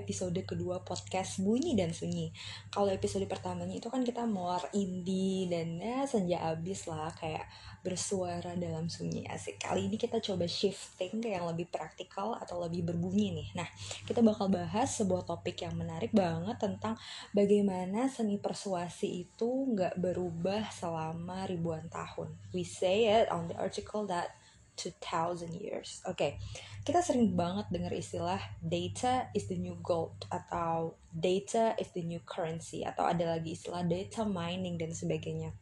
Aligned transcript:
episode 0.00 0.40
kedua 0.48 0.80
podcast 0.80 1.44
Bunyi 1.44 1.76
dan 1.76 1.92
Sunyi. 1.92 2.32
Kalau 2.72 2.88
episode 2.88 3.28
pertamanya 3.28 3.76
itu 3.76 3.92
kan 3.92 4.00
kita 4.00 4.24
more 4.24 4.72
indie 4.72 5.44
dan 5.52 5.76
ya 5.76 6.08
senja 6.08 6.40
abis 6.48 6.88
lah 6.88 7.12
kayak 7.12 7.44
bersuara 7.80 8.56
dalam 8.56 8.92
sunyi 8.92 9.24
asik. 9.28 9.60
Kali 9.60 9.88
ini 9.88 9.96
kita 9.96 10.20
coba 10.20 10.44
shifting 10.44 11.20
ke 11.20 11.32
yang 11.32 11.48
lebih 11.48 11.68
praktikal 11.68 12.36
atau 12.36 12.60
lebih 12.60 12.84
berbunyi 12.84 13.32
nih. 13.32 13.48
Nah, 13.56 13.68
kita 14.04 14.20
bakal 14.20 14.52
bahas 14.52 14.92
sebuah 15.00 15.24
topik 15.24 15.64
yang 15.64 15.76
menarik 15.76 16.12
banget 16.12 16.60
tentang 16.60 17.00
bagaimana 17.32 18.08
seni 18.12 18.36
persuasi 18.36 19.28
itu 19.28 19.48
nggak 19.76 19.96
berubah 19.96 20.68
selama 20.72 21.48
ribuan 21.48 21.88
tahun. 21.88 22.36
We 22.52 22.68
say 22.68 23.08
it 23.08 23.32
on 23.32 23.48
the 23.48 23.56
article 23.56 24.04
that 24.12 24.39
2000 24.80 25.52
years. 25.52 26.00
Oke, 26.08 26.16
okay. 26.16 26.32
kita 26.80 27.04
sering 27.04 27.36
banget 27.36 27.68
dengar 27.68 27.92
istilah 27.92 28.40
data 28.64 29.28
is 29.36 29.44
the 29.52 29.60
new 29.60 29.76
gold 29.84 30.24
atau 30.32 30.96
data 31.12 31.76
is 31.76 31.92
the 31.92 32.00
new 32.00 32.24
currency 32.24 32.80
atau 32.88 33.04
ada 33.04 33.36
lagi 33.36 33.52
istilah 33.52 33.84
data 33.84 34.24
mining 34.24 34.80
dan 34.80 34.96
sebagainya. 34.96 35.52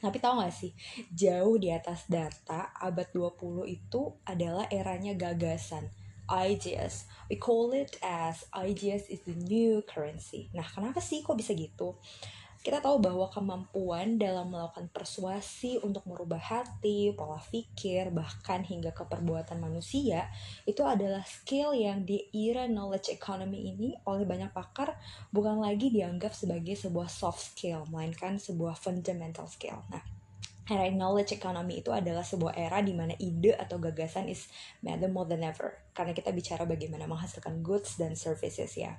Tapi 0.00 0.16
tahu 0.16 0.40
gak 0.40 0.56
sih, 0.56 0.72
jauh 1.12 1.60
di 1.60 1.68
atas 1.68 2.08
data, 2.08 2.72
abad 2.80 3.08
20 3.12 3.68
itu 3.68 4.16
adalah 4.24 4.64
eranya 4.72 5.12
gagasan. 5.12 5.92
Ideas. 6.30 7.10
We 7.26 7.36
call 7.36 7.74
it 7.74 7.98
as 8.00 8.46
ideas 8.54 9.10
is 9.10 9.20
the 9.26 9.34
new 9.34 9.82
currency. 9.84 10.48
Nah, 10.54 10.64
kenapa 10.64 11.02
sih 11.02 11.20
kok 11.26 11.36
bisa 11.36 11.52
gitu? 11.58 12.00
Kita 12.60 12.84
tahu 12.84 13.00
bahwa 13.00 13.24
kemampuan 13.32 14.20
dalam 14.20 14.52
melakukan 14.52 14.92
persuasi 14.92 15.80
untuk 15.80 16.04
merubah 16.04 16.36
hati, 16.36 17.08
pola 17.16 17.40
pikir, 17.40 18.12
bahkan 18.12 18.60
hingga 18.60 18.92
ke 18.92 19.08
perbuatan 19.08 19.56
manusia 19.56 20.28
itu 20.68 20.84
adalah 20.84 21.24
skill 21.24 21.72
yang 21.72 22.04
di 22.04 22.28
era 22.36 22.68
knowledge 22.68 23.08
economy 23.08 23.72
ini 23.72 23.96
oleh 24.04 24.28
banyak 24.28 24.52
pakar 24.52 25.00
bukan 25.32 25.56
lagi 25.56 25.88
dianggap 25.88 26.36
sebagai 26.36 26.76
sebuah 26.76 27.08
soft 27.08 27.56
skill, 27.56 27.88
melainkan 27.88 28.36
sebuah 28.36 28.76
fundamental 28.76 29.48
skill. 29.48 29.80
Nah, 29.88 30.04
era 30.70 30.86
knowledge 30.92 31.34
economy 31.34 31.82
itu 31.82 31.90
adalah 31.90 32.22
sebuah 32.22 32.54
era 32.54 32.78
di 32.84 32.94
mana 32.94 33.16
ide 33.18 33.58
atau 33.58 33.82
gagasan 33.82 34.30
is 34.30 34.46
matter 34.84 35.10
more 35.10 35.26
than 35.26 35.42
ever 35.42 35.74
karena 35.90 36.14
kita 36.14 36.30
bicara 36.30 36.62
bagaimana 36.62 37.10
menghasilkan 37.10 37.64
goods 37.64 37.98
dan 37.98 38.14
services 38.14 38.78
ya. 38.78 38.94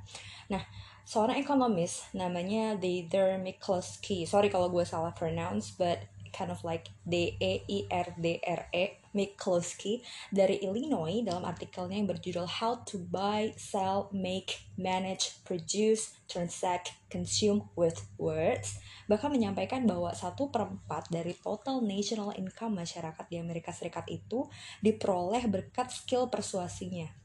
Nah, 0.51 0.59
seorang 1.05 1.37
ekonomis 1.37 2.07
namanya 2.13 2.77
Deidre 2.77 3.37
McCloskey. 3.41 4.25
Sorry 4.25 4.47
kalau 4.47 4.69
gue 4.69 4.85
salah 4.87 5.13
pronounce, 5.15 5.73
but 5.75 6.07
kind 6.31 6.49
of 6.49 6.63
like 6.63 6.89
D 7.03 7.35
E 7.37 7.61
I 7.67 7.79
R 7.91 8.07
D 8.15 8.39
R 8.41 8.63
E 8.71 8.85
McCloskey 9.11 9.99
dari 10.31 10.63
Illinois 10.63 11.19
dalam 11.19 11.43
artikelnya 11.43 11.99
yang 11.99 12.07
berjudul 12.07 12.47
How 12.47 12.79
to 12.87 13.03
Buy, 13.11 13.51
Sell, 13.59 14.07
Make, 14.15 14.63
Manage, 14.79 15.43
Produce, 15.43 16.15
Transact, 16.31 16.95
Consume 17.11 17.67
with 17.75 18.07
Words 18.15 18.79
bahkan 19.11 19.27
menyampaikan 19.27 19.83
bahwa 19.83 20.15
satu 20.15 20.47
perempat 20.47 21.11
dari 21.11 21.35
total 21.35 21.83
national 21.83 22.31
income 22.39 22.79
masyarakat 22.79 23.27
di 23.27 23.35
Amerika 23.43 23.75
Serikat 23.75 24.07
itu 24.07 24.47
diperoleh 24.79 25.43
berkat 25.51 25.91
skill 25.91 26.31
persuasinya 26.31 27.20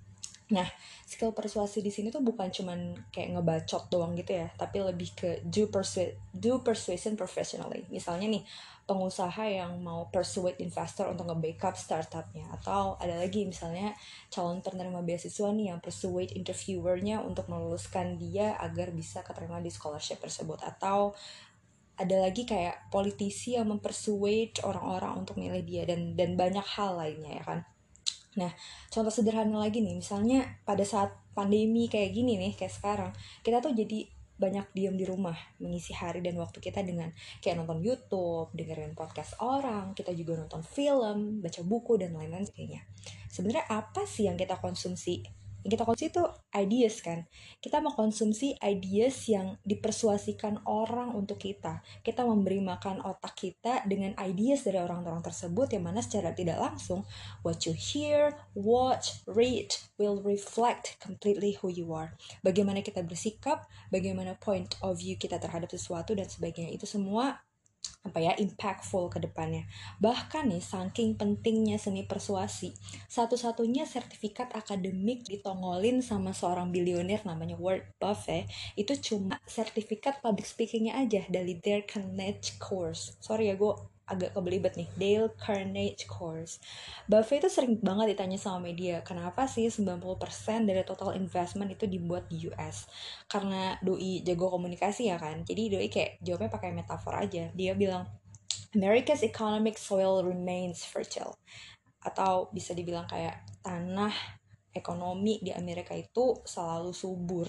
Nah, 0.47 0.69
skill 1.02 1.34
persuasi 1.34 1.83
di 1.83 1.91
sini 1.91 2.14
tuh 2.14 2.22
bukan 2.22 2.47
cuman 2.55 3.11
kayak 3.11 3.34
ngebacot 3.34 3.91
doang 3.91 4.14
gitu 4.14 4.39
ya, 4.39 4.47
tapi 4.55 4.78
lebih 4.78 5.11
ke 5.19 5.30
do 5.42 5.66
persuade, 5.66 6.14
do 6.30 6.62
persuasion 6.62 7.19
professionally. 7.19 7.83
Misalnya 7.91 8.31
nih, 8.31 8.47
pengusaha 8.87 9.43
yang 9.50 9.82
mau 9.82 10.06
persuade 10.15 10.62
investor 10.62 11.10
untuk 11.10 11.26
nge-backup 11.26 11.75
startupnya 11.75 12.47
atau 12.54 12.94
ada 13.03 13.19
lagi 13.19 13.43
misalnya 13.43 13.91
calon 14.31 14.62
penerima 14.62 15.03
beasiswa 15.03 15.50
nih 15.50 15.75
yang 15.75 15.82
persuade 15.82 16.31
interviewernya 16.38 17.26
untuk 17.26 17.50
meluluskan 17.50 18.15
dia 18.15 18.54
agar 18.62 18.94
bisa 18.94 19.26
keterima 19.26 19.59
di 19.59 19.75
scholarship 19.75 20.22
tersebut 20.22 20.62
atau 20.62 21.19
ada 21.98 22.16
lagi 22.22 22.47
kayak 22.47 22.87
politisi 22.94 23.59
yang 23.59 23.66
mempersuade 23.75 24.62
orang-orang 24.62 25.26
untuk 25.26 25.34
milih 25.34 25.66
dia 25.66 25.82
dan 25.82 26.15
dan 26.15 26.38
banyak 26.38 26.65
hal 26.78 26.94
lainnya 26.94 27.42
ya 27.42 27.44
kan 27.44 27.60
Nah, 28.36 28.52
contoh 28.92 29.12
sederhana 29.12 29.56
lagi 29.60 29.80
nih, 29.80 29.97
misalnya 29.97 30.60
pada 30.69 30.84
saat 30.84 31.12
pandemi 31.32 31.88
kayak 31.88 32.12
gini 32.12 32.36
nih, 32.36 32.52
kayak 32.52 32.72
sekarang, 32.72 33.10
kita 33.41 33.64
tuh 33.64 33.72
jadi 33.72 34.08
banyak 34.36 34.69
diam 34.76 34.94
di 35.00 35.08
rumah, 35.08 35.36
mengisi 35.56 35.97
hari 35.97 36.20
dan 36.20 36.36
waktu 36.36 36.60
kita 36.60 36.84
dengan 36.84 37.08
kayak 37.41 37.56
nonton 37.56 37.80
YouTube, 37.80 38.52
dengerin 38.52 38.92
podcast 38.92 39.41
orang, 39.41 39.97
kita 39.97 40.12
juga 40.12 40.36
nonton 40.36 40.60
film, 40.60 41.41
baca 41.41 41.60
buku 41.64 41.97
dan 41.97 42.12
lain-lain 42.12 42.44
sebagainya. 42.44 42.84
Sebenarnya 43.32 43.64
apa 43.72 44.04
sih 44.04 44.28
yang 44.28 44.36
kita 44.36 44.60
konsumsi 44.60 45.24
yang 45.66 45.75
kita 45.75 45.82
konsumsi 45.82 46.15
itu 46.15 46.22
ideas 46.54 47.03
kan. 47.03 47.27
Kita 47.59 47.82
mengkonsumsi 47.82 48.54
ideas 48.62 49.27
yang 49.27 49.59
dipersuasikan 49.66 50.62
orang 50.62 51.10
untuk 51.19 51.43
kita. 51.43 51.82
Kita 52.06 52.22
memberi 52.22 52.62
makan 52.62 53.03
otak 53.03 53.34
kita 53.34 53.82
dengan 53.82 54.15
ideas 54.22 54.62
dari 54.62 54.78
orang-orang 54.78 55.27
tersebut 55.27 55.75
yang 55.75 55.91
mana 55.91 56.06
secara 56.06 56.31
tidak 56.31 56.62
langsung 56.62 57.03
what 57.43 57.66
you 57.66 57.75
hear 57.75 58.31
watch 58.54 59.27
read 59.27 59.75
will 59.99 60.22
reflect 60.22 61.03
completely 61.03 61.59
who 61.59 61.66
you 61.66 61.91
are. 61.91 62.15
Bagaimana 62.47 62.87
kita 62.87 63.03
bersikap 63.03 63.66
bagaimana 63.91 64.38
point 64.38 64.78
of 64.87 65.03
view 65.03 65.19
kita 65.19 65.43
terhadap 65.43 65.66
sesuatu 65.66 66.15
dan 66.15 66.31
sebagainya. 66.31 66.71
Itu 66.78 66.87
semua 66.87 67.43
apa 68.06 68.22
ya 68.22 68.33
impactful 68.39 69.11
ke 69.11 69.19
depannya. 69.19 69.67
Bahkan 69.99 70.49
nih 70.55 70.62
saking 70.62 71.19
pentingnya 71.19 71.77
seni 71.77 72.06
persuasi, 72.06 72.71
satu-satunya 73.11 73.83
sertifikat 73.84 74.55
akademik 74.55 75.27
ditongolin 75.27 76.00
sama 76.00 76.31
seorang 76.31 76.71
bilioner 76.71 77.21
namanya 77.27 77.59
Warren 77.59 77.84
Buffett 77.99 78.47
itu 78.78 78.95
cuma 79.03 79.43
sertifikat 79.45 80.22
public 80.22 80.47
speakingnya 80.47 81.03
aja 81.03 81.27
dari 81.27 81.59
their 81.59 81.83
Carnegie 81.83 82.55
course. 82.62 83.19
Sorry 83.19 83.50
ya 83.50 83.59
gue 83.59 83.96
agak 84.06 84.33
kebelibet 84.33 84.78
nih. 84.78 84.89
Dale 84.94 85.28
Carnegie 85.34 86.06
Course. 86.06 86.62
Buffett 87.11 87.43
itu 87.43 87.50
sering 87.50 87.78
banget 87.83 88.15
ditanya 88.15 88.39
sama 88.39 88.71
media 88.71 89.03
kenapa 89.03 89.50
sih 89.50 89.67
90% 89.67 90.17
dari 90.65 90.83
total 90.87 91.19
investment 91.19 91.75
itu 91.75 91.91
dibuat 91.91 92.31
di 92.31 92.47
US 92.50 92.87
karena 93.27 93.75
Doi 93.83 94.22
jago 94.22 94.49
komunikasi 94.55 95.11
ya 95.11 95.19
kan? 95.19 95.43
Jadi 95.43 95.75
Doi 95.75 95.89
kayak 95.91 96.22
jawabnya 96.22 96.50
pakai 96.50 96.71
metafor 96.72 97.19
aja. 97.19 97.50
Dia 97.53 97.75
bilang 97.75 98.06
America's 98.72 99.27
economic 99.27 99.75
soil 99.77 100.22
remains 100.22 100.87
fertile. 100.87 101.34
Atau 102.06 102.55
bisa 102.55 102.71
dibilang 102.71 103.11
kayak 103.11 103.43
tanah 103.66 104.15
ekonomi 104.71 105.43
di 105.43 105.50
Amerika 105.50 105.97
itu 105.97 106.39
selalu 106.47 106.95
subur 106.95 107.49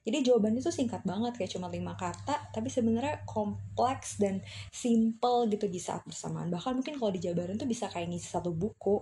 jadi 0.00 0.32
jawabannya 0.32 0.64
tuh 0.64 0.72
singkat 0.72 1.04
banget 1.04 1.36
kayak 1.36 1.52
cuma 1.52 1.68
lima 1.68 1.92
kata 1.96 2.50
tapi 2.50 2.72
sebenarnya 2.72 3.24
kompleks 3.28 4.16
dan 4.16 4.40
simple 4.72 5.48
gitu 5.52 5.68
di 5.68 5.80
saat 5.80 6.04
bersamaan 6.08 6.48
bahkan 6.48 6.72
mungkin 6.76 6.96
kalau 6.96 7.12
dijabarin 7.12 7.60
tuh 7.60 7.68
bisa 7.68 7.86
kayak 7.92 8.08
ngisi 8.08 8.28
satu 8.28 8.50
buku 8.52 9.00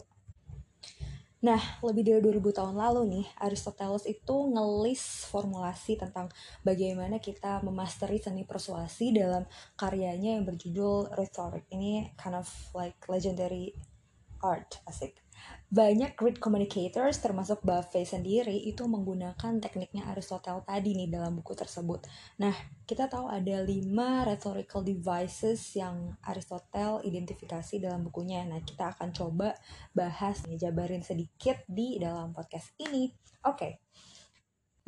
Nah, 1.39 1.63
lebih 1.87 2.03
dari 2.03 2.19
2000 2.19 2.51
tahun 2.51 2.75
lalu 2.75 3.03
nih, 3.15 3.27
Aristoteles 3.39 4.11
itu 4.11 4.51
ngelis 4.51 5.23
formulasi 5.31 5.95
tentang 5.95 6.27
bagaimana 6.67 7.23
kita 7.23 7.63
memasteri 7.63 8.19
seni 8.19 8.43
persuasi 8.43 9.15
dalam 9.15 9.47
karyanya 9.79 10.35
yang 10.35 10.43
berjudul 10.43 11.15
Rhetoric. 11.15 11.71
Ini 11.71 12.19
kind 12.19 12.35
of 12.35 12.51
like 12.75 12.99
legendary 13.07 13.71
art, 14.43 14.83
asik. 14.91 15.28
Banyak 15.69 16.17
great 16.17 16.41
communicators 16.41 17.21
termasuk 17.21 17.61
Buffet 17.61 18.09
sendiri 18.09 18.57
itu 18.57 18.89
menggunakan 18.89 19.61
tekniknya 19.61 20.09
Aristotle 20.09 20.65
tadi 20.65 20.97
nih 20.97 21.13
dalam 21.13 21.37
buku 21.37 21.53
tersebut. 21.53 22.09
Nah, 22.41 22.57
kita 22.89 23.05
tahu 23.05 23.29
ada 23.29 23.61
lima 23.61 24.25
rhetorical 24.25 24.81
devices 24.81 25.77
yang 25.77 26.17
Aristotle 26.25 27.05
identifikasi 27.05 27.85
dalam 27.85 28.01
bukunya. 28.01 28.49
Nah, 28.49 28.65
kita 28.65 28.97
akan 28.97 29.13
coba 29.13 29.53
bahas 29.93 30.41
nih, 30.49 30.57
jabarin 30.57 31.05
sedikit 31.05 31.61
di 31.69 32.01
dalam 32.01 32.33
podcast 32.33 32.73
ini. 32.81 33.13
Oke. 33.45 33.53
Okay. 33.53 33.73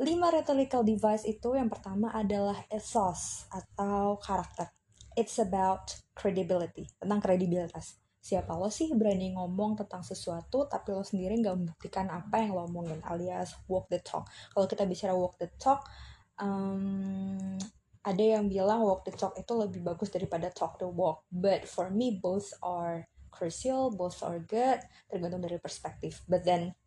Lima 0.01 0.33
rhetorical 0.33 0.81
device 0.81 1.29
itu 1.29 1.53
yang 1.53 1.69
pertama 1.69 2.09
adalah 2.09 2.57
ethos 2.73 3.45
atau 3.53 4.17
karakter. 4.17 4.73
It's 5.13 5.37
about 5.37 5.93
credibility, 6.17 6.89
tentang 6.97 7.21
kredibilitas 7.21 8.00
siapa 8.21 8.53
lo 8.53 8.69
sih 8.69 8.93
berani 8.93 9.33
ngomong 9.33 9.81
tentang 9.81 10.05
sesuatu 10.05 10.69
tapi 10.69 10.93
lo 10.93 11.01
sendiri 11.01 11.41
nggak 11.41 11.57
membuktikan 11.57 12.05
apa 12.13 12.37
yang 12.37 12.53
lo 12.53 12.69
omongin 12.69 13.01
alias 13.09 13.57
walk 13.65 13.89
the 13.89 13.97
talk? 13.97 14.29
Kalau 14.53 14.69
kita 14.69 14.85
bicara 14.85 15.17
walk 15.17 15.41
the 15.41 15.49
talk 15.57 15.89
um, 16.37 17.57
ada 18.05 18.23
yang 18.37 18.45
bilang 18.45 18.85
walk 18.85 19.01
the 19.05 19.13
talk 19.13 19.33
itu 19.37 19.49
lebih 19.57 19.81
bagus 19.81 20.13
daripada 20.13 20.53
talk 20.53 20.77
the 20.77 20.85
walk. 20.85 21.25
But 21.33 21.65
for 21.65 21.89
me 21.89 22.21
both 22.21 22.53
are 22.61 23.09
crucial 23.33 23.89
both 23.89 24.21
are 24.21 24.37
good 24.37 24.85
tergantung 25.09 25.41
dari 25.41 25.57
perspektif. 25.57 26.21
But 26.29 26.45
then 26.45 26.77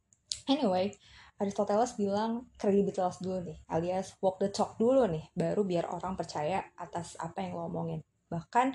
anyway 0.46 0.94
Aristoteles 1.34 1.98
bilang 1.98 2.46
kredibilitas 2.54 3.18
dulu 3.18 3.42
nih 3.42 3.58
alias 3.66 4.14
walk 4.22 4.38
the 4.38 4.54
talk 4.54 4.78
dulu 4.78 5.10
nih 5.10 5.26
baru 5.34 5.66
biar 5.66 5.90
orang 5.90 6.14
percaya 6.14 6.62
atas 6.78 7.18
apa 7.18 7.42
yang 7.42 7.58
lo 7.58 7.66
omongin. 7.66 8.06
Bahkan 8.30 8.66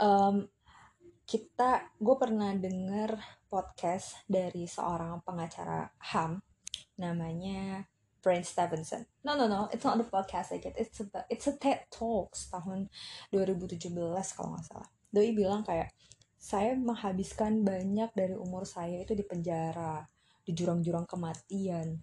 um, 0.00 0.48
kita 1.28 1.92
gue 2.00 2.16
pernah 2.16 2.56
denger 2.56 3.20
podcast 3.52 4.24
dari 4.24 4.64
seorang 4.64 5.20
pengacara 5.20 5.92
HAM 6.00 6.40
namanya 6.96 7.84
Brent 8.24 8.48
Stevenson. 8.48 9.04
No 9.28 9.36
no 9.36 9.44
no, 9.44 9.68
it's 9.68 9.84
not 9.84 10.00
the 10.00 10.08
podcast 10.08 10.56
like 10.56 10.64
it. 10.64 10.72
It's 10.80 11.04
a 11.04 11.06
it's 11.28 11.44
a 11.44 11.54
TED 11.60 11.84
Talks 11.92 12.48
tahun 12.48 12.88
2017 13.28 13.92
kalau 14.32 14.56
nggak 14.56 14.64
salah. 14.72 14.88
Doi 15.12 15.36
bilang 15.36 15.68
kayak 15.68 15.92
saya 16.40 16.72
menghabiskan 16.72 17.60
banyak 17.60 18.08
dari 18.16 18.32
umur 18.32 18.64
saya 18.64 19.04
itu 19.04 19.12
di 19.12 19.22
penjara, 19.28 20.08
di 20.48 20.56
jurang-jurang 20.56 21.04
kematian, 21.04 22.00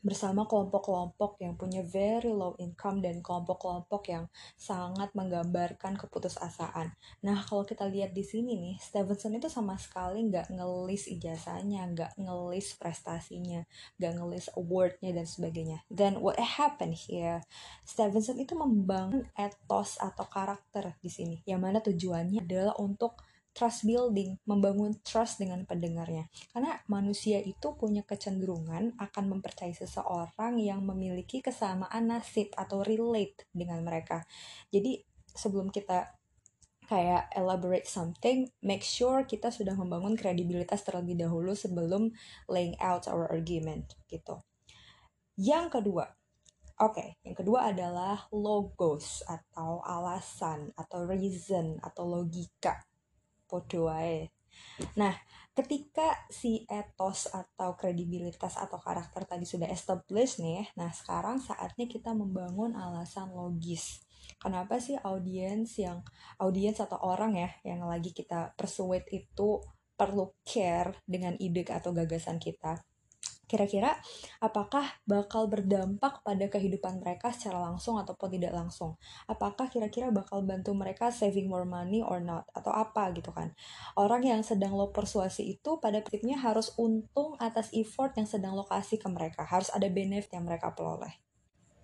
bersama 0.00 0.48
kelompok-kelompok 0.48 1.40
yang 1.44 1.54
punya 1.60 1.84
very 1.84 2.32
low 2.32 2.56
income 2.56 3.04
dan 3.04 3.20
kelompok-kelompok 3.20 4.02
yang 4.08 4.24
sangat 4.56 5.12
menggambarkan 5.12 6.00
keputusasaan. 6.00 6.96
Nah, 7.20 7.38
kalau 7.44 7.68
kita 7.68 7.84
lihat 7.88 8.16
di 8.16 8.24
sini 8.24 8.56
nih, 8.56 8.76
Stevenson 8.80 9.36
itu 9.36 9.52
sama 9.52 9.76
sekali 9.76 10.24
nggak 10.28 10.52
ngelis 10.56 11.08
ijazahnya, 11.12 11.84
nggak 11.92 12.12
ngelis 12.16 12.76
prestasinya, 12.80 13.64
nggak 14.00 14.12
ngelis 14.16 14.46
awardnya 14.56 15.10
dan 15.12 15.26
sebagainya. 15.28 15.78
Dan 15.92 16.24
what 16.24 16.40
happened 16.40 16.96
here, 16.96 17.44
Stevenson 17.84 18.40
itu 18.40 18.56
membangun 18.56 19.28
etos 19.36 20.00
atau 20.00 20.24
karakter 20.24 20.96
di 21.04 21.12
sini, 21.12 21.36
yang 21.44 21.60
mana 21.60 21.84
tujuannya 21.84 22.40
adalah 22.40 22.74
untuk 22.80 23.20
trust 23.50 23.82
building, 23.82 24.38
membangun 24.46 24.96
trust 25.02 25.42
dengan 25.42 25.66
pendengarnya. 25.66 26.30
Karena 26.54 26.78
manusia 26.86 27.42
itu 27.42 27.74
punya 27.74 28.06
kecenderungan 28.06 28.94
akan 28.96 29.24
mempercayai 29.36 29.74
seseorang 29.74 30.58
yang 30.62 30.86
memiliki 30.86 31.42
kesamaan 31.42 32.10
nasib 32.10 32.54
atau 32.54 32.86
relate 32.86 33.46
dengan 33.50 33.82
mereka. 33.82 34.22
Jadi 34.70 35.02
sebelum 35.34 35.70
kita 35.70 36.14
kayak 36.90 37.30
elaborate 37.38 37.86
something, 37.86 38.50
make 38.66 38.82
sure 38.82 39.22
kita 39.22 39.54
sudah 39.54 39.78
membangun 39.78 40.18
kredibilitas 40.18 40.82
terlebih 40.82 41.14
dahulu 41.14 41.54
sebelum 41.54 42.10
laying 42.50 42.74
out 42.82 43.06
our 43.06 43.30
argument 43.30 43.94
gitu. 44.10 44.42
Yang 45.38 45.78
kedua, 45.78 46.10
oke, 46.82 46.98
okay, 46.98 47.08
yang 47.22 47.38
kedua 47.38 47.70
adalah 47.70 48.26
logos 48.34 49.22
atau 49.22 49.78
alasan 49.86 50.74
atau 50.74 51.06
reason 51.06 51.78
atau 51.78 52.10
logika 52.10 52.82
podo 53.50 53.90
wae. 53.90 54.30
Nah, 54.96 55.12
ketika 55.52 56.14
si 56.30 56.64
etos 56.70 57.28
atau 57.28 57.74
kredibilitas 57.74 58.56
atau 58.56 58.78
karakter 58.78 59.26
tadi 59.26 59.44
sudah 59.44 59.68
established 59.68 60.38
nih, 60.40 60.70
nah 60.78 60.88
sekarang 60.94 61.42
saatnya 61.42 61.90
kita 61.90 62.14
membangun 62.14 62.78
alasan 62.78 63.34
logis. 63.34 64.06
Kenapa 64.40 64.80
sih 64.80 64.96
audiens 64.96 65.76
yang 65.76 66.00
audiens 66.40 66.80
atau 66.80 66.96
orang 67.02 67.36
ya 67.36 67.50
yang 67.66 67.84
lagi 67.84 68.14
kita 68.14 68.56
persuade 68.56 69.04
itu 69.12 69.60
perlu 69.98 70.32
care 70.46 70.96
dengan 71.04 71.36
ide 71.36 71.66
atau 71.68 71.92
gagasan 71.92 72.40
kita? 72.40 72.80
Kira-kira 73.50 73.98
apakah 74.38 75.02
bakal 75.02 75.50
berdampak 75.50 76.22
pada 76.22 76.46
kehidupan 76.46 77.02
mereka 77.02 77.34
secara 77.34 77.58
langsung 77.58 77.98
ataupun 77.98 78.38
tidak 78.38 78.54
langsung? 78.54 78.94
Apakah 79.26 79.66
kira-kira 79.66 80.14
bakal 80.14 80.46
bantu 80.46 80.70
mereka 80.78 81.10
saving 81.10 81.50
more 81.50 81.66
money 81.66 81.98
or 81.98 82.22
not? 82.22 82.46
Atau 82.54 82.70
apa 82.70 83.10
gitu 83.10 83.34
kan? 83.34 83.50
Orang 83.98 84.22
yang 84.22 84.46
sedang 84.46 84.78
lo 84.78 84.94
persuasi 84.94 85.58
itu 85.58 85.82
pada 85.82 85.98
prinsipnya 85.98 86.36
harus 86.36 86.76
untung 86.76 87.32
atas 87.40 87.72
effort 87.72 88.12
yang 88.20 88.28
sedang 88.28 88.52
lo 88.52 88.68
kasih 88.68 89.00
ke 89.00 89.08
mereka. 89.08 89.48
Harus 89.48 89.72
ada 89.72 89.88
benefit 89.88 90.36
yang 90.36 90.44
mereka 90.44 90.76
peroleh. 90.76 91.16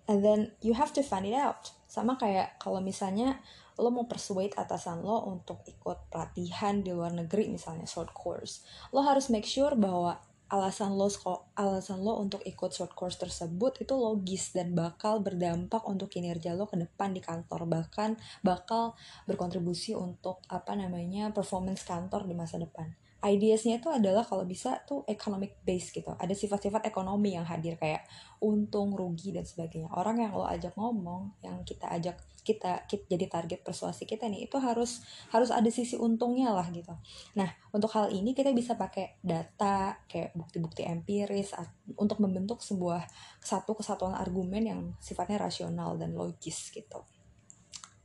And 0.07 0.23
then 0.23 0.53
you 0.61 0.77
have 0.77 0.93
to 0.93 1.03
find 1.03 1.25
it 1.25 1.33
out. 1.33 1.73
Sama 1.89 2.15
kayak 2.15 2.61
kalau 2.61 2.79
misalnya 2.79 3.41
lo 3.81 3.89
mau 3.89 4.05
persuade 4.05 4.53
atasan 4.53 5.01
lo 5.01 5.25
untuk 5.25 5.65
ikut 5.65 6.09
pelatihan 6.13 6.85
di 6.85 6.93
luar 6.93 7.13
negeri 7.13 7.49
misalnya 7.49 7.89
short 7.89 8.13
course. 8.13 8.61
Lo 8.93 9.01
harus 9.01 9.33
make 9.33 9.45
sure 9.49 9.73
bahwa 9.73 10.21
alasan 10.47 10.95
lo 10.95 11.11
alasan 11.59 11.99
lo 12.03 12.19
untuk 12.23 12.39
ikut 12.43 12.71
short 12.71 12.95
course 12.95 13.19
tersebut 13.19 13.83
itu 13.83 13.93
logis 13.93 14.55
dan 14.55 14.71
bakal 14.71 15.19
berdampak 15.19 15.83
untuk 15.83 16.07
kinerja 16.07 16.55
lo 16.55 16.67
ke 16.67 16.79
depan 16.79 17.11
di 17.11 17.19
kantor. 17.19 17.67
Bahkan 17.67 18.43
bakal 18.43 18.95
berkontribusi 19.27 19.93
untuk 19.93 20.39
apa 20.47 20.75
namanya 20.75 21.35
performance 21.35 21.83
kantor 21.83 22.23
di 22.27 22.35
masa 22.35 22.59
depan 22.59 22.95
ideasnya 23.17 23.81
itu 23.81 23.89
adalah 23.89 24.21
kalau 24.21 24.45
bisa 24.45 24.77
tuh 24.85 25.01
economic 25.09 25.57
base 25.65 25.89
gitu. 25.89 26.13
Ada 26.13 26.37
sifat-sifat 26.37 26.85
ekonomi 26.85 27.33
yang 27.33 27.49
hadir 27.49 27.73
kayak 27.73 28.05
untung 28.37 28.93
rugi 28.93 29.33
dan 29.33 29.41
sebagainya. 29.41 29.89
Orang 29.89 30.21
yang 30.21 30.37
lo 30.37 30.45
ajak 30.45 30.77
ngomong 30.77 31.33
yang 31.41 31.65
kita 31.65 31.89
ajak 31.89 32.21
kita, 32.45 32.85
kita 32.85 33.03
jadi 33.09 33.25
target 33.27 33.59
persuasi 33.65 34.05
kita 34.05 34.29
nih 34.29 34.47
itu 34.47 34.55
harus 34.61 35.01
harus 35.33 35.49
ada 35.49 35.67
sisi 35.73 35.97
untungnya 35.97 36.53
lah 36.53 36.69
gitu. 36.69 36.93
Nah 37.33 37.49
untuk 37.73 37.89
hal 37.97 38.13
ini 38.13 38.37
kita 38.37 38.53
bisa 38.53 38.77
pakai 38.77 39.17
data 39.25 39.97
kayak 40.05 40.37
bukti-bukti 40.37 40.85
empiris 40.85 41.57
untuk 41.97 42.21
membentuk 42.21 42.61
sebuah 42.61 43.03
satu 43.41 43.73
kesatuan 43.73 44.13
argumen 44.13 44.63
yang 44.63 44.81
sifatnya 45.01 45.41
rasional 45.41 45.97
dan 45.97 46.13
logis 46.13 46.69
gitu. 46.69 47.01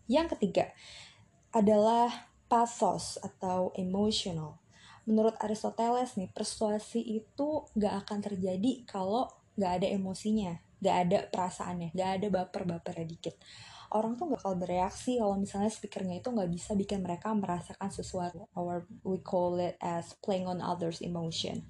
Yang 0.09 0.41
ketiga 0.41 0.73
adalah 1.53 2.33
pathos 2.49 3.21
atau 3.23 3.71
emotional 3.77 4.62
menurut 5.09 5.35
Aristoteles 5.43 6.15
nih 6.15 6.31
persuasi 6.31 7.03
itu 7.03 7.67
gak 7.75 8.07
akan 8.07 8.19
terjadi 8.23 8.87
kalau 8.87 9.27
gak 9.59 9.83
ada 9.83 9.89
emosinya 9.91 10.57
gak 10.83 10.97
ada 11.07 11.19
perasaannya 11.31 11.95
gak 11.95 12.11
ada 12.19 12.27
baper-bapernya 12.29 13.07
dikit. 13.07 13.35
Orang 13.93 14.17
tuh 14.17 14.33
gak 14.33 14.41
bakal 14.41 14.57
bereaksi 14.57 15.21
kalau 15.21 15.37
misalnya 15.37 15.69
speakernya 15.69 16.25
itu 16.25 16.33
nggak 16.33 16.49
bisa 16.49 16.73
bikin 16.73 17.05
mereka 17.05 17.31
merasakan 17.37 17.93
sesuatu. 17.93 18.49
Or 18.57 18.89
we 19.05 19.21
call 19.21 19.61
it 19.61 19.77
as 19.85 20.17
playing 20.25 20.49
on 20.49 20.65
others 20.65 21.05
emotion. 21.05 21.69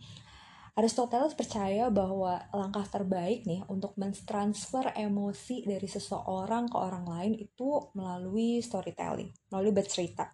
Aristoteles 0.73 1.37
percaya 1.37 1.93
bahwa 1.93 2.49
langkah 2.49 2.88
terbaik 2.88 3.44
nih 3.44 3.61
untuk 3.69 3.93
mentransfer 4.00 4.96
emosi 4.96 5.69
dari 5.69 5.84
seseorang 5.84 6.73
ke 6.73 6.76
orang 6.81 7.05
lain 7.05 7.34
itu 7.37 7.93
melalui 7.93 8.64
storytelling, 8.64 9.29
melalui 9.52 9.75
bercerita. 9.76 10.32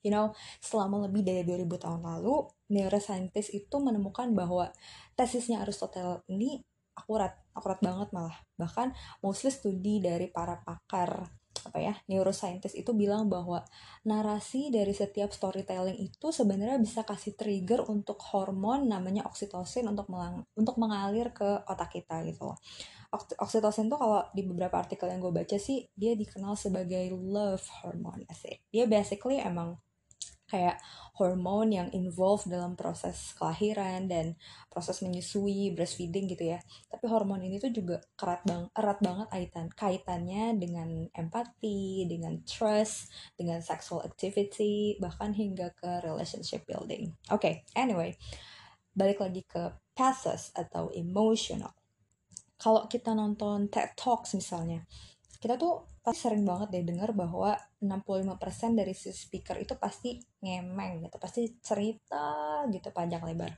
You 0.00 0.12
know, 0.12 0.32
selama 0.64 1.08
lebih 1.08 1.24
dari 1.24 1.44
2000 1.44 1.76
tahun 1.76 2.00
lalu, 2.00 2.48
neuroscientist 2.72 3.52
itu 3.52 3.76
menemukan 3.76 4.32
bahwa 4.32 4.72
tesisnya 5.18 5.60
Aristoteles 5.60 6.24
ini 6.32 6.64
akurat, 6.96 7.36
akurat 7.52 7.80
banget 7.84 8.08
malah. 8.12 8.36
Bahkan 8.56 8.92
mostly 9.24 9.52
studi 9.52 10.00
dari 10.00 10.28
para 10.32 10.60
pakar 10.60 11.28
apa 11.60 11.76
ya 11.76 11.92
neuroscientist 12.08 12.72
itu 12.72 12.96
bilang 12.96 13.28
bahwa 13.28 13.60
narasi 14.08 14.72
dari 14.72 14.96
setiap 14.96 15.28
storytelling 15.28 15.98
itu 16.00 16.32
sebenarnya 16.32 16.80
bisa 16.80 17.04
kasih 17.04 17.36
trigger 17.36 17.84
untuk 17.84 18.16
hormon 18.32 18.88
namanya 18.88 19.28
oksitosin 19.28 19.84
untuk 19.84 20.08
melang 20.08 20.48
untuk 20.56 20.80
mengalir 20.80 21.28
ke 21.36 21.60
otak 21.68 21.92
kita 21.92 22.24
gitu 22.24 22.48
loh. 22.48 22.58
Oksitosin 23.12 23.92
tuh 23.92 23.98
kalau 23.98 24.24
di 24.32 24.46
beberapa 24.46 24.80
artikel 24.80 25.10
yang 25.10 25.20
gue 25.20 25.34
baca 25.34 25.58
sih 25.60 25.84
dia 25.92 26.16
dikenal 26.16 26.56
sebagai 26.56 27.12
love 27.12 27.66
hormone 27.82 28.24
sih. 28.32 28.56
Dia 28.72 28.88
basically 28.88 29.42
emang 29.42 29.76
kayak 30.50 30.82
hormon 31.14 31.70
yang 31.70 31.88
involved 31.94 32.50
dalam 32.50 32.74
proses 32.74 33.36
kelahiran 33.38 34.10
dan 34.10 34.34
proses 34.72 35.04
menyusui 35.04 35.70
breastfeeding 35.76 36.26
gitu 36.26 36.56
ya. 36.56 36.58
Tapi 36.90 37.04
hormon 37.06 37.44
ini 37.44 37.62
tuh 37.62 37.70
juga 37.70 38.02
erat 38.18 38.42
bang 38.42 38.66
erat 38.74 38.98
banget 38.98 39.26
kaitan 39.30 39.68
kaitannya 39.70 40.44
dengan 40.58 40.88
empati 41.14 42.10
dengan 42.10 42.42
trust 42.42 43.12
dengan 43.38 43.62
sexual 43.62 44.02
activity 44.02 44.98
bahkan 44.98 45.30
hingga 45.36 45.70
ke 45.76 46.02
relationship 46.02 46.66
building. 46.66 47.14
Oke 47.30 47.38
okay, 47.38 47.54
anyway 47.78 48.16
balik 48.90 49.22
lagi 49.22 49.46
ke 49.46 49.70
pathos 49.94 50.50
atau 50.56 50.90
emotional. 50.90 51.72
Kalau 52.60 52.84
kita 52.90 53.16
nonton 53.16 53.70
TED 53.70 53.96
Talks 53.96 54.34
misalnya 54.36 54.84
kita 55.40 55.56
tuh 55.56 55.89
pasti 56.00 56.28
sering 56.28 56.44
banget 56.48 56.68
deh 56.72 56.84
dengar 56.84 57.12
bahwa 57.12 57.52
65% 57.80 58.72
dari 58.72 58.96
si 58.96 59.12
speaker 59.12 59.56
itu 59.60 59.76
pasti 59.76 60.16
ngemeng 60.40 61.04
gitu, 61.04 61.16
pasti 61.20 61.42
cerita 61.60 62.64
gitu 62.72 62.88
panjang 62.92 63.20
lebar. 63.24 63.52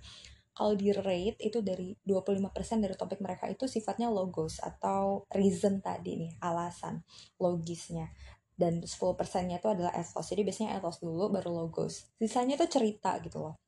Kalau 0.52 0.76
di 0.76 0.92
rate 0.92 1.40
itu 1.40 1.64
dari 1.64 1.96
25% 2.04 2.84
dari 2.84 2.92
topik 2.92 3.24
mereka 3.24 3.48
itu 3.48 3.64
sifatnya 3.64 4.12
logos 4.12 4.60
atau 4.60 5.24
reason 5.32 5.80
tadi 5.80 6.18
nih, 6.18 6.32
alasan 6.44 7.00
logisnya. 7.40 8.12
Dan 8.52 8.84
10%-nya 8.84 9.58
itu 9.62 9.68
adalah 9.72 9.96
ethos. 9.96 10.28
Jadi 10.28 10.44
biasanya 10.44 10.76
ethos 10.76 11.00
dulu 11.00 11.32
baru 11.32 11.50
logos. 11.64 12.04
Sisanya 12.20 12.60
itu 12.60 12.68
cerita 12.68 13.16
gitu 13.24 13.40
loh. 13.40 13.61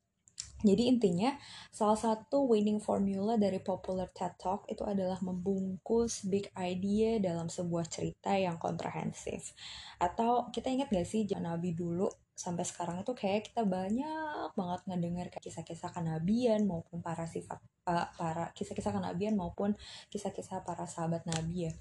Jadi 0.65 0.89
intinya 0.89 1.29
salah 1.69 1.95
satu 1.95 2.49
winning 2.49 2.81
formula 2.81 3.37
dari 3.37 3.61
popular 3.61 4.09
TED 4.09 4.33
Talk 4.41 4.65
itu 4.65 4.81
adalah 4.81 5.21
membungkus 5.21 6.25
big 6.25 6.49
idea 6.57 7.21
dalam 7.21 7.45
sebuah 7.45 7.85
cerita 7.85 8.33
yang 8.33 8.57
komprehensif. 8.57 9.53
Atau 10.01 10.49
kita 10.49 10.73
ingat 10.73 10.89
gak 10.89 11.05
sih 11.05 11.29
Nabi 11.37 11.77
dulu 11.77 12.09
sampai 12.35 12.67
sekarang 12.67 12.99
itu 12.99 13.15
kayak 13.15 13.47
kita 13.47 13.63
banyak 13.63 14.51
banget 14.59 14.81
ngedengar 14.91 15.27
kisah-kisah 15.31 15.95
kenabian 15.95 16.67
maupun 16.67 16.99
para 16.99 17.23
sifat 17.23 17.63
uh, 17.87 18.11
para 18.19 18.51
kisah-kisah 18.51 18.91
kenabian 18.91 19.39
maupun 19.39 19.71
kisah-kisah 20.11 20.67
para 20.67 20.83
sahabat 20.83 21.23
nabi 21.23 21.71
ya. 21.71 21.73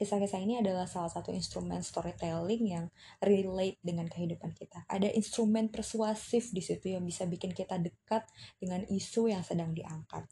Kisah-kisah 0.00 0.40
ini 0.40 0.64
adalah 0.64 0.88
salah 0.88 1.12
satu 1.12 1.34
instrumen 1.34 1.84
storytelling 1.84 2.64
yang 2.64 2.86
relate 3.20 3.76
dengan 3.84 4.08
kehidupan 4.08 4.56
kita. 4.56 4.88
Ada 4.88 5.12
instrumen 5.12 5.68
persuasif 5.68 6.56
di 6.56 6.64
situ 6.64 6.96
yang 6.96 7.04
bisa 7.04 7.28
bikin 7.28 7.52
kita 7.52 7.76
dekat 7.76 8.24
dengan 8.56 8.86
isu 8.88 9.28
yang 9.28 9.44
sedang 9.44 9.76
diangkat. 9.76 10.24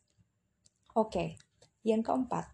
Oke, 0.97 1.13
okay. 1.13 1.29
Yang 1.85 2.11
keempat 2.11 2.51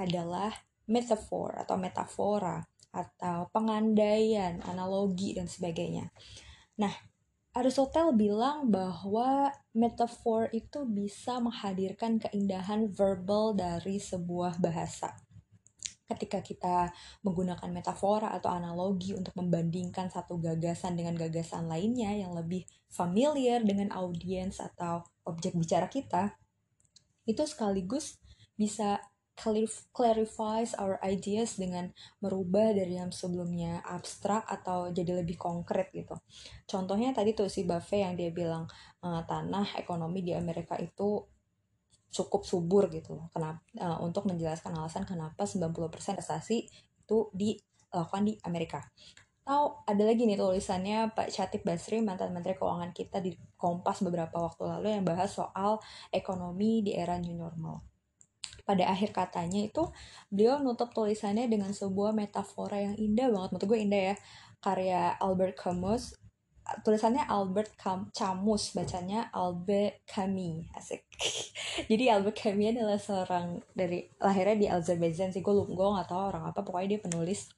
adalah 0.00 0.54
metafor 0.88 1.58
atau 1.60 1.76
metafora 1.76 2.62
atau 2.92 3.48
pengandaian, 3.48 4.60
analogi 4.68 5.32
dan 5.32 5.48
sebagainya. 5.48 6.12
Nah, 6.80 6.94
Aristotle 7.52 8.16
bilang 8.16 8.72
bahwa 8.72 9.52
metafor 9.76 10.48
itu 10.56 10.88
bisa 10.88 11.36
menghadirkan 11.36 12.16
keindahan 12.16 12.88
verbal 12.88 13.52
dari 13.52 14.00
sebuah 14.00 14.56
bahasa. 14.56 15.12
Ketika 16.08 16.40
kita 16.40 16.88
menggunakan 17.20 17.68
metafora 17.68 18.32
atau 18.32 18.48
analogi 18.52 19.12
untuk 19.12 19.36
membandingkan 19.36 20.08
satu 20.08 20.40
gagasan 20.40 20.96
dengan 20.96 21.12
gagasan 21.16 21.68
lainnya 21.68 22.16
yang 22.16 22.32
lebih 22.32 22.64
familiar 22.88 23.60
dengan 23.60 23.92
audiens 23.92 24.56
atau 24.56 25.04
objek 25.28 25.52
bicara 25.52 25.92
kita, 25.92 26.36
itu 27.28 27.44
sekaligus 27.44 28.16
bisa 28.56 29.11
clarifies 29.90 30.76
our 30.76 31.00
ideas 31.02 31.56
dengan 31.56 31.90
merubah 32.20 32.76
dari 32.76 33.00
yang 33.00 33.10
sebelumnya 33.10 33.80
abstrak 33.82 34.44
atau 34.46 34.92
jadi 34.92 35.24
lebih 35.24 35.40
konkret 35.40 35.88
gitu. 35.90 36.14
Contohnya 36.68 37.16
tadi 37.16 37.32
tuh 37.32 37.48
si 37.48 37.64
Buffet 37.64 38.04
yang 38.04 38.14
dia 38.14 38.28
bilang 38.28 38.68
e, 39.00 39.08
tanah 39.08 39.80
ekonomi 39.80 40.20
di 40.20 40.36
Amerika 40.36 40.76
itu 40.76 41.24
cukup 42.12 42.44
subur 42.44 42.92
gitu 42.92 43.16
loh. 43.16 43.26
Kenapa 43.32 43.64
uh, 43.80 43.98
untuk 44.04 44.28
menjelaskan 44.28 44.76
alasan 44.76 45.08
kenapa 45.08 45.48
90% 45.48 45.72
investasi 45.88 46.68
itu 47.02 47.18
dilakukan 47.32 48.22
di 48.28 48.36
Amerika. 48.44 48.84
Atau 49.42 49.82
ada 49.88 50.02
lagi 50.06 50.22
nih 50.22 50.38
tulisannya 50.38 51.10
Pak 51.18 51.32
Chatib 51.32 51.66
Basri, 51.66 51.98
mantan 51.98 52.30
Menteri 52.30 52.54
Keuangan 52.54 52.94
kita 52.94 53.18
di 53.18 53.34
Kompas 53.58 54.04
beberapa 54.06 54.38
waktu 54.38 54.62
lalu 54.62 54.86
yang 54.94 55.04
bahas 55.08 55.34
soal 55.34 55.82
ekonomi 56.14 56.84
di 56.86 56.94
era 56.94 57.18
new 57.18 57.34
normal. 57.34 57.91
Pada 58.62 58.86
akhir 58.88 59.10
katanya 59.10 59.66
itu 59.66 59.90
beliau 60.30 60.62
nutup 60.62 60.94
tulisannya 60.94 61.50
dengan 61.50 61.74
sebuah 61.74 62.14
metafora 62.14 62.78
yang 62.78 62.94
indah 62.94 63.28
banget. 63.28 63.50
Menurut 63.54 63.68
gue 63.68 63.78
indah 63.78 64.02
ya. 64.12 64.16
Karya 64.62 65.18
Albert 65.18 65.58
Camus. 65.58 66.14
Tulisannya 66.86 67.26
Albert 67.26 67.74
Cam 67.74 68.06
Camus 68.14 68.70
bacanya 68.70 69.26
Albert 69.34 70.06
Camus. 70.06 70.70
Asik. 70.78 71.02
Jadi 71.90 72.06
Albert 72.06 72.38
Camus 72.38 72.70
adalah 72.78 72.98
seorang 73.02 73.46
dari 73.74 74.06
lahirnya 74.22 74.56
di 74.56 74.66
Azerbaijan 74.70 75.34
sih. 75.34 75.42
Gue 75.42 75.66
gue 75.66 75.86
tahu 76.06 76.20
orang 76.22 76.54
apa. 76.54 76.62
Pokoknya 76.62 76.96
dia 76.96 77.00
penulis. 77.02 77.50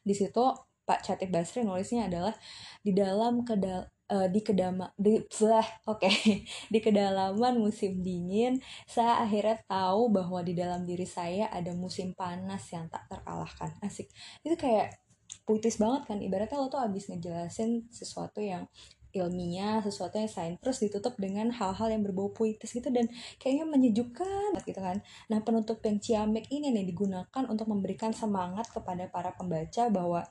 Di 0.00 0.16
situ 0.16 0.44
Pak 0.88 1.04
Catik 1.04 1.28
Basri 1.28 1.62
nulisnya 1.62 2.08
adalah 2.08 2.32
di 2.80 2.96
dalam 2.96 3.44
kedal 3.44 3.86
uh, 4.10 4.26
di 4.26 4.40
kedama 4.42 4.90
di 4.98 5.22
oke 5.22 5.70
okay. 5.86 6.44
di 6.72 6.78
kedalaman 6.82 7.62
musim 7.62 8.02
dingin 8.02 8.58
saya 8.84 9.22
akhirnya 9.22 9.62
tahu 9.64 10.10
bahwa 10.10 10.42
di 10.42 10.52
dalam 10.58 10.82
diri 10.84 11.06
saya 11.06 11.48
ada 11.48 11.70
musim 11.72 12.12
panas 12.12 12.66
yang 12.74 12.90
tak 12.90 13.06
terkalahkan. 13.06 13.70
Asik. 13.80 14.10
Itu 14.42 14.58
kayak 14.58 14.98
puitis 15.46 15.78
banget 15.78 16.10
kan. 16.10 16.18
Ibaratnya 16.18 16.58
lo 16.58 16.68
tuh 16.68 16.82
abis 16.82 17.08
ngejelasin 17.08 17.88
sesuatu 17.88 18.42
yang 18.42 18.66
ilmiah 19.10 19.82
sesuatu 19.82 20.22
yang 20.22 20.30
sains 20.30 20.62
terus 20.62 20.78
ditutup 20.78 21.18
dengan 21.18 21.50
hal-hal 21.50 21.90
yang 21.90 22.06
berbau 22.06 22.30
puitis 22.30 22.70
gitu 22.70 22.94
dan 22.94 23.10
kayaknya 23.42 23.66
menyejukkan 23.66 24.54
gitu 24.62 24.78
kan. 24.78 25.02
Nah 25.26 25.42
penutup 25.42 25.82
yang 25.82 25.98
ciamek 25.98 26.46
ini 26.54 26.70
nih 26.70 26.86
digunakan 26.86 27.42
untuk 27.50 27.66
memberikan 27.66 28.14
semangat 28.14 28.70
kepada 28.70 29.10
para 29.10 29.34
pembaca 29.34 29.90
bahwa 29.90 30.22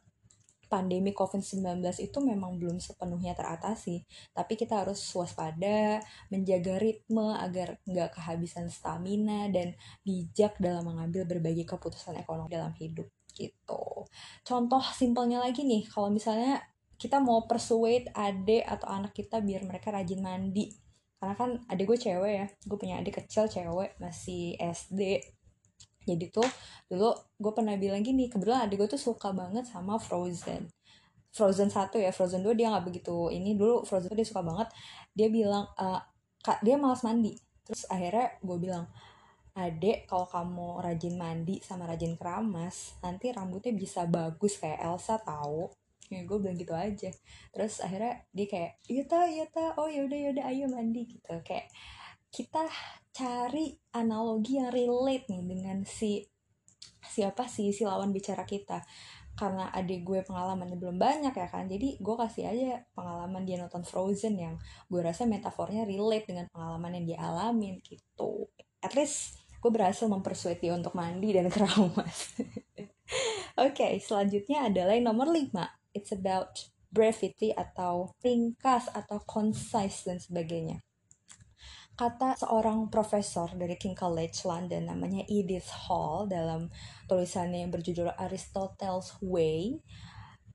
pandemi 0.70 1.12
COVID-19 1.12 1.82
itu 2.00 2.18
memang 2.22 2.62
belum 2.62 2.78
sepenuhnya 2.78 3.34
teratasi, 3.34 4.06
tapi 4.32 4.54
kita 4.54 4.86
harus 4.86 5.02
waspada, 5.18 6.00
menjaga 6.30 6.78
ritme 6.78 7.34
agar 7.36 7.82
nggak 7.90 8.16
kehabisan 8.16 8.70
stamina 8.70 9.50
dan 9.50 9.74
bijak 10.06 10.56
dalam 10.62 10.86
mengambil 10.86 11.26
berbagai 11.26 11.66
keputusan 11.66 12.22
ekonomi 12.22 12.54
dalam 12.54 12.72
hidup 12.78 13.10
gitu. 13.34 14.06
Contoh 14.46 14.84
simpelnya 14.94 15.42
lagi 15.42 15.66
nih, 15.66 15.90
kalau 15.90 16.14
misalnya 16.14 16.62
kita 17.00 17.24
mau 17.24 17.48
persuade 17.48 18.12
adik 18.12 18.68
atau 18.68 18.88
anak 18.92 19.16
kita 19.16 19.40
biar 19.40 19.64
mereka 19.64 19.90
rajin 19.90 20.20
mandi. 20.20 20.76
Karena 21.20 21.36
kan 21.36 21.50
adik 21.68 21.88
gue 21.88 22.00
cewek 22.00 22.32
ya, 22.32 22.48
gue 22.48 22.78
punya 22.80 23.00
adik 23.00 23.24
kecil 23.24 23.48
cewek 23.48 23.96
masih 24.00 24.56
SD. 24.60 25.20
Jadi 26.10 26.26
tuh 26.34 26.48
dulu 26.90 27.14
gue 27.38 27.52
pernah 27.54 27.78
bilang 27.78 28.02
gini, 28.02 28.26
kebetulan 28.32 28.66
adik 28.66 28.82
gue 28.82 28.90
tuh 28.98 29.02
suka 29.02 29.30
banget 29.36 29.70
sama 29.70 30.02
Frozen. 30.02 30.66
Frozen 31.30 31.70
satu 31.70 32.02
ya, 32.02 32.10
Frozen 32.10 32.42
2 32.42 32.58
dia 32.58 32.74
nggak 32.74 32.86
begitu 32.90 33.30
ini 33.30 33.54
dulu 33.54 33.86
Frozen 33.86 34.14
2 34.14 34.20
dia 34.20 34.28
suka 34.28 34.42
banget. 34.42 34.68
Dia 35.14 35.28
bilang, 35.30 35.70
uh, 35.78 36.02
kak 36.42 36.66
dia 36.66 36.76
malas 36.82 37.06
mandi. 37.06 37.38
Terus 37.62 37.86
akhirnya 37.86 38.34
gue 38.42 38.58
bilang, 38.58 38.90
adek 39.60 40.08
kalau 40.08 40.26
kamu 40.26 40.68
rajin 40.80 41.16
mandi 41.20 41.60
sama 41.60 41.84
rajin 41.90 42.16
keramas 42.16 42.96
nanti 43.04 43.34
rambutnya 43.36 43.76
bisa 43.76 44.08
bagus 44.08 44.56
kayak 44.56 44.80
Elsa 44.80 45.20
tahu 45.20 45.68
ya 46.10 46.26
gue 46.26 46.38
bilang 46.42 46.58
gitu 46.58 46.74
aja 46.74 47.12
terus 47.54 47.84
akhirnya 47.86 48.26
dia 48.34 48.48
kayak 48.50 48.72
iya 48.90 49.04
ta 49.06 49.30
iya 49.30 49.46
ta 49.46 49.78
oh 49.78 49.86
yaudah 49.86 50.18
yaudah 50.18 50.46
ayo 50.50 50.66
mandi 50.66 51.06
gitu 51.06 51.38
kayak 51.46 51.70
kita 52.34 52.66
cari 53.20 53.76
analogi 53.92 54.56
yang 54.64 54.72
relate 54.72 55.28
nih 55.28 55.44
dengan 55.44 55.84
si 55.84 56.24
siapa 57.04 57.52
sih 57.52 57.76
si 57.76 57.84
lawan 57.84 58.16
bicara 58.16 58.48
kita 58.48 58.80
karena 59.36 59.72
adik 59.76 60.08
gue 60.08 60.24
pengalamannya 60.24 60.80
belum 60.80 60.96
banyak 60.96 61.36
ya 61.36 61.48
kan 61.52 61.68
jadi 61.68 62.00
gue 62.00 62.16
kasih 62.16 62.44
aja 62.48 62.84
pengalaman 62.96 63.44
dia 63.44 63.60
nonton 63.60 63.84
Frozen 63.84 64.40
yang 64.40 64.56
gue 64.88 65.00
rasa 65.04 65.28
metafornya 65.28 65.84
relate 65.84 66.32
dengan 66.32 66.48
pengalaman 66.52 66.96
yang 67.00 67.06
dia 67.16 67.20
alamin 67.24 67.80
gitu 67.84 68.48
at 68.80 68.96
least 68.96 69.40
gue 69.60 69.72
berhasil 69.72 70.08
mempersuade 70.08 70.64
dia 70.64 70.72
untuk 70.72 70.96
mandi 70.96 71.36
dan 71.36 71.52
keramas. 71.54 72.40
Oke, 73.60 73.76
okay, 73.76 73.94
selanjutnya 74.00 74.72
adalah 74.72 74.96
yang 74.96 75.12
nomor 75.12 75.28
5. 75.28 75.52
It's 75.92 76.16
about 76.16 76.72
brevity 76.90 77.52
atau 77.52 78.16
ringkas 78.24 78.88
atau 78.96 79.20
concise 79.28 80.08
dan 80.08 80.18
sebagainya. 80.24 80.80
Kata 82.00 82.40
seorang 82.40 82.88
profesor 82.88 83.52
dari 83.60 83.76
King 83.76 83.92
College 83.92 84.48
London 84.48 84.88
namanya 84.88 85.20
Edith 85.28 85.68
Hall 85.68 86.32
dalam 86.32 86.72
tulisannya 87.12 87.68
yang 87.68 87.76
berjudul 87.76 88.16
Aristotle's 88.16 89.20
Way, 89.20 89.84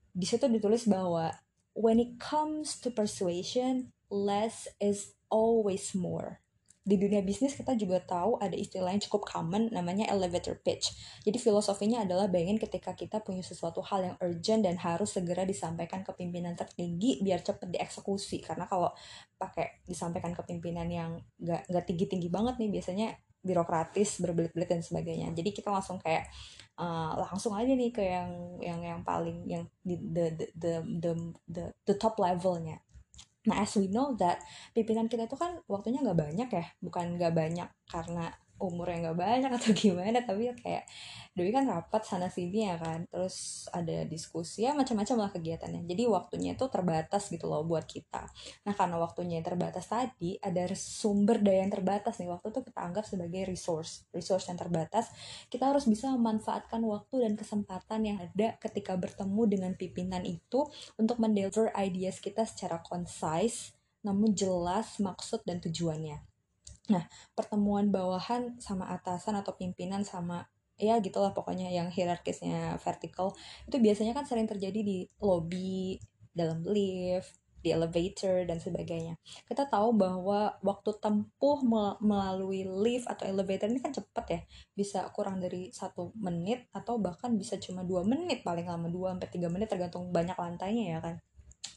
di 0.09 0.25
situ 0.25 0.49
ditulis 0.49 0.89
bahwa 0.89 1.37
when 1.77 2.01
it 2.01 2.17
comes 2.17 2.81
to 2.81 2.89
persuasion, 2.89 3.93
less 4.09 4.65
is 4.81 5.13
always 5.29 5.93
more 5.93 6.41
di 6.85 7.01
dunia 7.01 7.25
bisnis 7.25 7.57
kita 7.57 7.73
juga 7.73 7.97
tahu 7.97 8.37
ada 8.37 8.53
istilah 8.53 8.93
yang 8.93 9.01
cukup 9.01 9.25
common 9.25 9.73
namanya 9.73 10.05
elevator 10.05 10.53
pitch. 10.61 10.93
Jadi 11.25 11.41
filosofinya 11.41 12.05
adalah 12.05 12.29
bayangin 12.29 12.61
ketika 12.61 12.93
kita 12.93 13.25
punya 13.25 13.41
sesuatu 13.41 13.81
hal 13.81 14.13
yang 14.13 14.15
urgent 14.21 14.61
dan 14.61 14.77
harus 14.77 15.17
segera 15.17 15.49
disampaikan 15.49 16.05
ke 16.05 16.13
pimpinan 16.13 16.53
tertinggi 16.53 17.25
biar 17.25 17.41
cepet 17.41 17.73
dieksekusi. 17.73 18.37
Karena 18.45 18.69
kalau 18.69 18.93
pakai 19.33 19.81
disampaikan 19.89 20.37
ke 20.37 20.45
pimpinan 20.45 20.85
yang 20.85 21.17
gak, 21.41 21.65
gak 21.65 21.85
tinggi-tinggi 21.89 22.29
banget 22.29 22.61
nih 22.61 22.69
biasanya 22.69 23.07
birokratis 23.41 24.21
berbelit-belit 24.21 24.69
dan 24.69 24.85
sebagainya. 24.85 25.33
Jadi 25.33 25.49
kita 25.57 25.73
langsung 25.73 25.97
kayak 25.97 26.29
uh, 26.77 27.17
langsung 27.17 27.57
aja 27.57 27.73
nih 27.73 27.89
ke 27.89 28.05
yang 28.05 28.29
yang 28.61 28.79
yang 28.85 29.01
paling 29.01 29.41
yang 29.49 29.65
di 29.81 29.97
the 29.97 30.37
the 30.37 30.45
the 30.53 30.73
the 31.01 31.13
the, 31.49 31.63
the 31.89 31.95
top 31.97 32.21
levelnya 32.21 32.77
Nah, 33.45 33.61
as 33.61 33.77
we 33.77 33.87
know 33.89 34.17
that 34.17 34.41
pimpinan 34.73 35.05
kita 35.05 35.29
itu 35.29 35.37
kan 35.37 35.61
waktunya 35.69 36.01
nggak 36.01 36.17
banyak 36.17 36.49
ya, 36.49 36.65
bukan 36.81 37.17
nggak 37.17 37.33
banyak 37.33 37.69
karena 37.89 38.33
umur 38.59 38.87
yang 38.91 39.11
nggak 39.11 39.19
banyak 39.19 39.51
atau 39.51 39.71
gimana, 39.81 40.23
tapi 40.23 40.51
ya 40.51 40.53
kayak 40.55 40.83
Dewi 41.35 41.51
kan 41.51 41.67
rapat 41.67 42.07
sana 42.07 42.31
sini 42.31 42.63
ya 42.63 42.79
kan, 42.79 43.03
terus 43.11 43.67
ada 43.75 44.07
diskusi 44.07 44.63
ya 44.63 44.71
macam-macam 44.71 45.27
lah 45.27 45.29
kegiatannya. 45.35 45.83
Jadi 45.83 46.03
waktunya 46.07 46.55
itu 46.55 46.63
terbatas 46.71 47.27
gitu 47.27 47.51
loh 47.51 47.67
buat 47.67 47.83
kita. 47.83 48.23
Nah 48.63 48.71
karena 48.71 48.95
waktunya 48.95 49.43
yang 49.43 49.47
terbatas 49.47 49.91
tadi, 49.91 50.39
ada 50.39 50.63
sumber 50.79 51.43
daya 51.43 51.67
yang 51.67 51.75
terbatas 51.75 52.23
nih 52.23 52.31
waktu 52.31 52.55
itu 52.55 52.63
kita 52.71 52.79
anggap 52.79 53.03
sebagai 53.03 53.51
resource, 53.51 54.07
resource 54.15 54.47
yang 54.47 54.55
terbatas. 54.55 55.11
Kita 55.51 55.75
harus 55.75 55.83
bisa 55.91 56.07
memanfaatkan 56.15 56.79
waktu 56.87 57.27
dan 57.27 57.35
kesempatan 57.35 57.99
yang 58.07 58.17
ada 58.23 58.55
ketika 58.63 58.95
bertemu 58.95 59.43
dengan 59.43 59.71
pimpinan 59.75 60.23
itu 60.23 60.63
untuk 60.95 61.19
mendeliver 61.19 61.67
ideas 61.75 62.23
kita 62.23 62.47
secara 62.47 62.79
concise, 62.79 63.75
namun 64.07 64.31
jelas 64.31 65.03
maksud 65.03 65.43
dan 65.43 65.59
tujuannya. 65.59 66.34
Nah, 66.91 67.03
pertemuan 67.33 67.89
bawahan 67.89 68.61
sama 68.61 68.89
atasan 68.93 69.37
atau 69.39 69.57
pimpinan 69.57 70.05
sama 70.05 70.45
ya 70.75 70.99
gitulah 70.99 71.31
pokoknya 71.31 71.71
yang 71.71 71.87
hierarkisnya 71.87 72.75
vertikal 72.83 73.31
itu 73.63 73.79
biasanya 73.79 74.11
kan 74.11 74.27
sering 74.27 74.43
terjadi 74.43 74.83
di 74.83 75.07
lobby 75.23 75.95
dalam 76.35 76.67
lift 76.67 77.39
di 77.65 77.73
elevator 77.73 78.45
dan 78.45 78.61
sebagainya. 78.61 79.17
Kita 79.49 79.65
tahu 79.65 79.97
bahwa 79.97 80.53
waktu 80.61 80.93
tempuh 81.01 81.65
melalui 81.97 82.61
lift 82.61 83.09
atau 83.09 83.25
elevator 83.25 83.65
ini 83.65 83.81
kan 83.81 83.89
cepat 83.89 84.25
ya 84.29 84.39
bisa 84.77 85.09
kurang 85.09 85.41
dari 85.41 85.73
satu 85.73 86.13
menit 86.13 86.69
atau 86.69 87.01
bahkan 87.01 87.33
bisa 87.33 87.57
cuma 87.57 87.81
dua 87.81 88.05
menit 88.05 88.45
paling 88.45 88.69
lama 88.69 88.85
dua 88.85 89.17
sampai 89.17 89.29
tiga 89.33 89.49
menit 89.49 89.65
tergantung 89.65 90.13
banyak 90.13 90.37
lantainya 90.37 90.85
ya 90.93 90.99
kan 91.01 91.17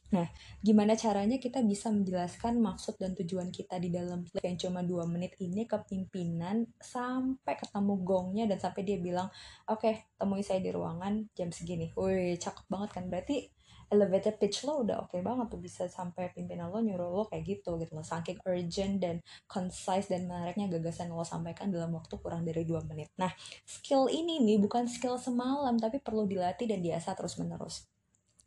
Nah, 0.08 0.24
gimana 0.64 0.96
caranya 0.96 1.36
kita 1.36 1.60
bisa 1.60 1.92
menjelaskan 1.92 2.64
maksud 2.64 2.96
dan 2.96 3.12
tujuan 3.12 3.52
kita 3.52 3.76
di 3.76 3.92
dalam 3.92 4.24
yang 4.40 4.56
cuma 4.56 4.80
dua 4.80 5.04
menit 5.04 5.36
ini 5.36 5.68
ke 5.68 5.76
pimpinan 5.84 6.64
sampai 6.80 7.60
ketemu 7.60 7.94
gongnya 8.00 8.44
dan 8.48 8.56
sampai 8.56 8.88
dia 8.88 8.96
bilang, 8.96 9.28
oke, 9.68 9.84
okay, 9.84 10.08
temui 10.16 10.40
saya 10.40 10.64
di 10.64 10.72
ruangan 10.72 11.28
jam 11.36 11.52
segini. 11.52 11.92
Wih, 11.92 12.40
cakep 12.40 12.64
banget 12.72 12.90
kan? 12.96 13.04
Berarti 13.12 13.52
elevator 13.88 14.36
pitch 14.36 14.68
lo 14.68 14.84
udah 14.84 15.08
oke 15.08 15.16
okay 15.16 15.20
banget 15.24 15.48
tuh 15.48 15.60
bisa 15.60 15.88
sampai 15.88 16.28
pimpinan 16.36 16.68
lo 16.68 16.80
nyuruh 16.84 17.08
lo 17.08 17.22
kayak 17.28 17.44
gitu 17.44 17.76
gitu 17.80 17.92
loh. 17.96 18.04
Saking 18.04 18.40
urgent 18.44 18.94
dan 19.00 19.16
concise 19.44 20.08
dan 20.08 20.28
menariknya 20.28 20.72
gagasan 20.72 21.12
lo 21.12 21.24
sampaikan 21.24 21.68
dalam 21.68 21.92
waktu 21.92 22.16
kurang 22.20 22.48
dari 22.48 22.64
dua 22.64 22.80
menit. 22.84 23.12
Nah, 23.20 23.32
skill 23.64 24.08
ini 24.08 24.40
nih 24.40 24.56
bukan 24.60 24.88
skill 24.88 25.20
semalam, 25.20 25.76
tapi 25.76 26.00
perlu 26.00 26.24
dilatih 26.28 26.68
dan 26.68 26.80
diasah 26.84 27.12
terus-menerus. 27.16 27.97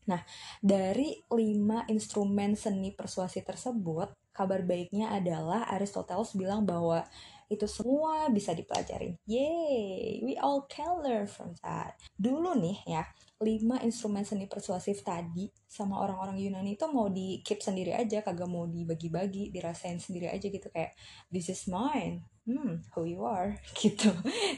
Nah, 0.10 0.22
dari 0.62 1.22
lima 1.34 1.86
instrumen 1.90 2.58
seni 2.58 2.94
persuasi 2.94 3.46
tersebut, 3.46 4.14
kabar 4.32 4.64
baiknya 4.64 5.12
adalah 5.14 5.68
Aristoteles 5.70 6.34
bilang 6.34 6.66
bahwa 6.66 7.06
itu 7.52 7.68
semua 7.68 8.32
bisa 8.32 8.56
dipelajari. 8.56 9.20
Yay, 9.28 10.24
we 10.24 10.40
all 10.40 10.64
can 10.72 11.04
learn 11.04 11.28
from 11.28 11.52
that. 11.60 12.00
Dulu 12.16 12.56
nih 12.56 12.80
ya, 12.88 13.04
lima 13.44 13.84
instrumen 13.84 14.24
seni 14.24 14.48
persuasif 14.48 15.04
tadi 15.04 15.52
sama 15.68 16.00
orang-orang 16.00 16.40
Yunani 16.40 16.80
itu 16.80 16.88
mau 16.88 17.12
di 17.12 17.44
keep 17.44 17.60
sendiri 17.60 17.92
aja, 17.92 18.24
kagak 18.24 18.48
mau 18.48 18.64
dibagi-bagi, 18.72 19.52
dirasain 19.52 20.00
sendiri 20.00 20.32
aja 20.32 20.48
gitu 20.48 20.72
kayak 20.72 20.96
this 21.28 21.52
is 21.52 21.68
mine, 21.68 22.24
hmm, 22.46 22.82
who 22.94 23.06
you 23.06 23.22
are 23.26 23.58
gitu. 23.80 24.10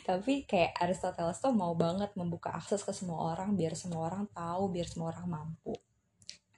Tapi 0.03 0.47
kayak 0.47 0.77
Aristoteles 0.79 1.39
tuh 1.39 1.55
mau 1.55 1.73
banget 1.75 2.11
membuka 2.15 2.53
akses 2.55 2.83
ke 2.83 2.91
semua 2.95 3.33
orang 3.35 3.55
biar 3.55 3.73
semua 3.75 4.07
orang 4.11 4.27
tahu, 4.31 4.71
biar 4.71 4.87
semua 4.87 5.11
orang 5.11 5.27
mampu. 5.27 5.75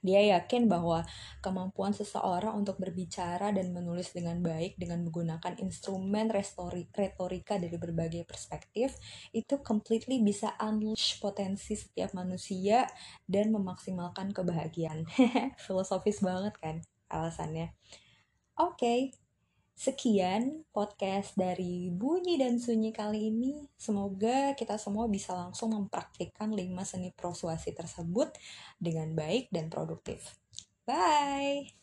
Dia 0.06 0.22
yakin 0.38 0.70
bahwa 0.70 1.02
kemampuan 1.42 1.90
seseorang 1.90 2.54
untuk 2.54 2.78
berbicara 2.78 3.50
dan 3.50 3.74
menulis 3.74 4.14
dengan 4.14 4.38
baik 4.38 4.78
dengan 4.78 5.02
menggunakan 5.02 5.58
instrumen 5.58 6.30
retorika 6.30 7.58
dari 7.58 7.74
berbagai 7.74 8.22
perspektif 8.22 8.94
itu 9.34 9.58
completely 9.66 10.22
bisa 10.22 10.54
unleash 10.62 11.18
potensi 11.18 11.74
setiap 11.74 12.14
manusia 12.14 12.86
dan 13.26 13.50
memaksimalkan 13.50 14.30
kebahagiaan. 14.30 15.10
Filosofis 15.66 16.22
banget 16.22 16.54
kan 16.62 16.76
alasannya. 17.10 17.74
Oke, 18.62 18.78
okay, 18.78 18.98
Sekian 19.76 20.64
podcast 20.72 21.36
dari 21.36 21.92
Bunyi 21.92 22.40
dan 22.40 22.56
Sunyi 22.56 22.96
kali 22.96 23.28
ini. 23.28 23.68
Semoga 23.76 24.56
kita 24.56 24.80
semua 24.80 25.04
bisa 25.04 25.36
langsung 25.36 25.76
mempraktikkan 25.76 26.48
lima 26.56 26.80
seni 26.88 27.12
persuasi 27.12 27.76
tersebut 27.76 28.32
dengan 28.80 29.12
baik 29.12 29.52
dan 29.52 29.68
produktif. 29.68 30.40
Bye! 30.88 31.76